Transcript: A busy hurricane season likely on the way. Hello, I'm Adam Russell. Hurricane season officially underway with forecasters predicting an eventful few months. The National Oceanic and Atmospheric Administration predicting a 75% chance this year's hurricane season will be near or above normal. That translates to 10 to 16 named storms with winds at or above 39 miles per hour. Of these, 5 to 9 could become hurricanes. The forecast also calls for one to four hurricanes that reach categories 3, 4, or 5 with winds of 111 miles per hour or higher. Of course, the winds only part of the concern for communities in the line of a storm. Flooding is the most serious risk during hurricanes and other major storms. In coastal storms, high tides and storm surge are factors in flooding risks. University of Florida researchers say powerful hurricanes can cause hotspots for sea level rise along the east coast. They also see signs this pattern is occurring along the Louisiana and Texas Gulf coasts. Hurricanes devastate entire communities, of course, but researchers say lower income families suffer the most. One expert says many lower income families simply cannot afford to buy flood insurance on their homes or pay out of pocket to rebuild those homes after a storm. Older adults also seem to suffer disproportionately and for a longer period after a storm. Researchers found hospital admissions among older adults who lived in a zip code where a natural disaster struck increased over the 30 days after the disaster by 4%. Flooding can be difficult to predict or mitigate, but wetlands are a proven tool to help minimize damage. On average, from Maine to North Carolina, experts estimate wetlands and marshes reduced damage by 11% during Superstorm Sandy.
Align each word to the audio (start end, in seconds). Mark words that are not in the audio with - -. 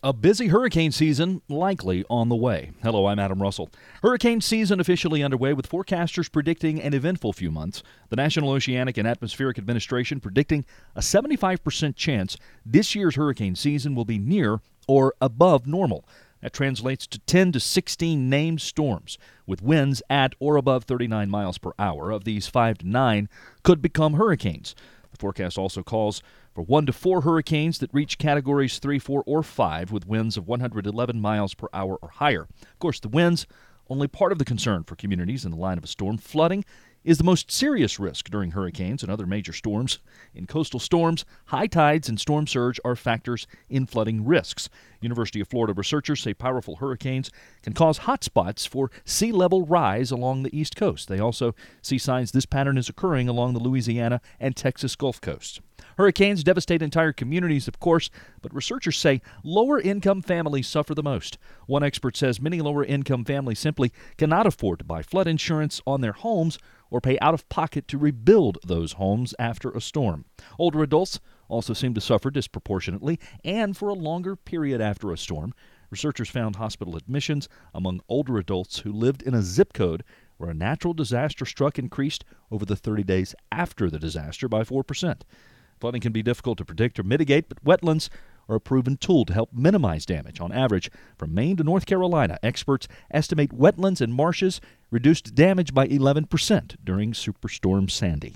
A 0.00 0.12
busy 0.12 0.46
hurricane 0.46 0.92
season 0.92 1.42
likely 1.48 2.04
on 2.08 2.28
the 2.28 2.36
way. 2.36 2.70
Hello, 2.84 3.06
I'm 3.06 3.18
Adam 3.18 3.42
Russell. 3.42 3.68
Hurricane 4.00 4.40
season 4.40 4.78
officially 4.78 5.24
underway 5.24 5.54
with 5.54 5.68
forecasters 5.68 6.30
predicting 6.30 6.80
an 6.80 6.94
eventful 6.94 7.32
few 7.32 7.50
months. 7.50 7.82
The 8.08 8.14
National 8.14 8.52
Oceanic 8.52 8.96
and 8.96 9.08
Atmospheric 9.08 9.58
Administration 9.58 10.20
predicting 10.20 10.64
a 10.94 11.00
75% 11.00 11.96
chance 11.96 12.36
this 12.64 12.94
year's 12.94 13.16
hurricane 13.16 13.56
season 13.56 13.96
will 13.96 14.04
be 14.04 14.18
near 14.18 14.60
or 14.86 15.14
above 15.20 15.66
normal. 15.66 16.04
That 16.42 16.52
translates 16.52 17.04
to 17.08 17.18
10 17.18 17.50
to 17.52 17.58
16 17.58 18.30
named 18.30 18.60
storms 18.60 19.18
with 19.48 19.62
winds 19.62 20.00
at 20.08 20.36
or 20.38 20.54
above 20.54 20.84
39 20.84 21.28
miles 21.28 21.58
per 21.58 21.72
hour. 21.76 22.12
Of 22.12 22.22
these, 22.22 22.46
5 22.46 22.78
to 22.78 22.88
9 22.88 23.28
could 23.64 23.82
become 23.82 24.14
hurricanes. 24.14 24.76
The 25.18 25.22
forecast 25.22 25.58
also 25.58 25.82
calls 25.82 26.22
for 26.54 26.62
one 26.62 26.86
to 26.86 26.92
four 26.92 27.22
hurricanes 27.22 27.78
that 27.78 27.92
reach 27.92 28.18
categories 28.18 28.78
3, 28.78 29.00
4, 29.00 29.24
or 29.26 29.42
5 29.42 29.90
with 29.90 30.06
winds 30.06 30.36
of 30.36 30.46
111 30.46 31.20
miles 31.20 31.54
per 31.54 31.66
hour 31.74 31.98
or 32.00 32.10
higher. 32.10 32.42
Of 32.42 32.78
course, 32.78 33.00
the 33.00 33.08
winds 33.08 33.44
only 33.90 34.06
part 34.06 34.30
of 34.30 34.38
the 34.38 34.44
concern 34.44 34.84
for 34.84 34.94
communities 34.94 35.44
in 35.44 35.50
the 35.50 35.56
line 35.56 35.76
of 35.76 35.82
a 35.82 35.88
storm. 35.88 36.18
Flooding 36.18 36.64
is 37.08 37.16
the 37.16 37.24
most 37.24 37.50
serious 37.50 37.98
risk 37.98 38.28
during 38.28 38.50
hurricanes 38.50 39.02
and 39.02 39.10
other 39.10 39.24
major 39.24 39.54
storms. 39.54 39.98
In 40.34 40.46
coastal 40.46 40.78
storms, 40.78 41.24
high 41.46 41.66
tides 41.66 42.06
and 42.06 42.20
storm 42.20 42.46
surge 42.46 42.78
are 42.84 42.94
factors 42.94 43.46
in 43.70 43.86
flooding 43.86 44.26
risks. 44.26 44.68
University 45.00 45.40
of 45.40 45.48
Florida 45.48 45.72
researchers 45.72 46.20
say 46.20 46.34
powerful 46.34 46.76
hurricanes 46.76 47.30
can 47.62 47.72
cause 47.72 48.00
hotspots 48.00 48.68
for 48.68 48.90
sea 49.06 49.32
level 49.32 49.64
rise 49.64 50.10
along 50.10 50.42
the 50.42 50.54
east 50.54 50.76
coast. 50.76 51.08
They 51.08 51.18
also 51.18 51.54
see 51.80 51.96
signs 51.96 52.32
this 52.32 52.44
pattern 52.44 52.76
is 52.76 52.90
occurring 52.90 53.26
along 53.26 53.54
the 53.54 53.60
Louisiana 53.60 54.20
and 54.38 54.54
Texas 54.54 54.94
Gulf 54.94 55.18
coasts. 55.18 55.60
Hurricanes 55.96 56.44
devastate 56.44 56.82
entire 56.82 57.12
communities, 57.12 57.68
of 57.68 57.80
course, 57.80 58.10
but 58.42 58.54
researchers 58.54 58.98
say 58.98 59.22
lower 59.42 59.80
income 59.80 60.22
families 60.22 60.68
suffer 60.68 60.94
the 60.94 61.02
most. 61.02 61.38
One 61.66 61.82
expert 61.82 62.16
says 62.16 62.40
many 62.40 62.60
lower 62.60 62.84
income 62.84 63.24
families 63.24 63.60
simply 63.60 63.92
cannot 64.16 64.46
afford 64.46 64.80
to 64.80 64.84
buy 64.84 65.02
flood 65.02 65.26
insurance 65.26 65.80
on 65.86 66.00
their 66.00 66.12
homes 66.12 66.58
or 66.90 67.00
pay 67.00 67.18
out 67.20 67.34
of 67.34 67.48
pocket 67.48 67.88
to 67.88 67.98
rebuild 67.98 68.58
those 68.64 68.92
homes 68.92 69.34
after 69.38 69.70
a 69.70 69.80
storm. 69.80 70.24
Older 70.58 70.82
adults 70.82 71.20
also 71.48 71.72
seem 71.72 71.94
to 71.94 72.00
suffer 72.00 72.30
disproportionately 72.30 73.18
and 73.44 73.76
for 73.76 73.88
a 73.88 73.94
longer 73.94 74.36
period 74.36 74.80
after 74.80 75.10
a 75.12 75.18
storm. 75.18 75.52
Researchers 75.90 76.28
found 76.28 76.56
hospital 76.56 76.96
admissions 76.96 77.48
among 77.74 78.00
older 78.08 78.38
adults 78.38 78.80
who 78.80 78.92
lived 78.92 79.22
in 79.22 79.34
a 79.34 79.42
zip 79.42 79.72
code 79.72 80.04
where 80.36 80.50
a 80.50 80.54
natural 80.54 80.94
disaster 80.94 81.44
struck 81.44 81.78
increased 81.78 82.24
over 82.50 82.64
the 82.64 82.76
30 82.76 83.02
days 83.04 83.34
after 83.50 83.90
the 83.90 83.98
disaster 83.98 84.48
by 84.48 84.62
4%. 84.62 85.22
Flooding 85.80 86.00
can 86.00 86.12
be 86.12 86.22
difficult 86.22 86.58
to 86.58 86.64
predict 86.64 86.98
or 86.98 87.04
mitigate, 87.04 87.48
but 87.48 87.64
wetlands 87.64 88.08
are 88.48 88.56
a 88.56 88.60
proven 88.60 88.96
tool 88.96 89.24
to 89.26 89.34
help 89.34 89.52
minimize 89.52 90.06
damage. 90.06 90.40
On 90.40 90.52
average, 90.52 90.90
from 91.16 91.34
Maine 91.34 91.56
to 91.56 91.64
North 91.64 91.86
Carolina, 91.86 92.38
experts 92.42 92.88
estimate 93.10 93.50
wetlands 93.50 94.00
and 94.00 94.14
marshes 94.14 94.60
reduced 94.90 95.34
damage 95.34 95.74
by 95.74 95.86
11% 95.86 96.76
during 96.84 97.12
Superstorm 97.12 97.90
Sandy. 97.90 98.34